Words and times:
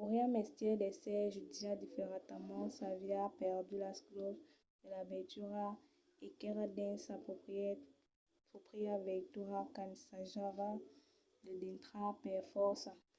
auriá 0.00 0.24
mestièr 0.36 0.74
d'èsser 0.80 1.22
jutjat 1.34 1.76
diferentament 1.84 2.68
s'aviá 2.76 3.22
perdut 3.40 3.80
las 3.84 3.98
claus 4.08 4.40
de 4.80 4.86
la 4.94 5.02
veitura 5.12 5.66
e 6.24 6.26
qu'èra 6.38 6.64
dins 6.76 7.00
sa 7.06 7.14
pròpria 8.58 8.94
veitura 9.10 9.60
qu'ensajava 9.74 10.70
de 11.44 11.52
dintrar 11.62 12.10
per 12.22 12.40
fòrça 12.54 12.92